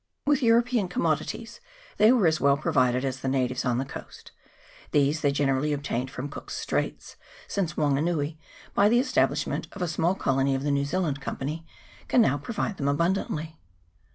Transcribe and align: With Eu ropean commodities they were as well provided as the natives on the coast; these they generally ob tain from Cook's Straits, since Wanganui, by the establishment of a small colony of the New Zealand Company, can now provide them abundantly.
With 0.25 0.41
Eu 0.41 0.55
ropean 0.55 0.89
commodities 0.89 1.61
they 1.97 2.11
were 2.11 2.25
as 2.25 2.41
well 2.41 2.57
provided 2.57 3.05
as 3.05 3.19
the 3.19 3.27
natives 3.27 3.63
on 3.63 3.77
the 3.77 3.85
coast; 3.85 4.31
these 4.89 5.21
they 5.21 5.31
generally 5.31 5.75
ob 5.75 5.83
tain 5.83 6.07
from 6.07 6.27
Cook's 6.27 6.55
Straits, 6.57 7.17
since 7.47 7.75
Wanganui, 7.75 8.39
by 8.73 8.89
the 8.89 8.97
establishment 8.97 9.67
of 9.73 9.83
a 9.83 9.87
small 9.87 10.15
colony 10.15 10.55
of 10.55 10.63
the 10.63 10.71
New 10.71 10.85
Zealand 10.85 11.21
Company, 11.21 11.67
can 12.07 12.19
now 12.21 12.39
provide 12.39 12.77
them 12.77 12.87
abundantly. 12.87 13.59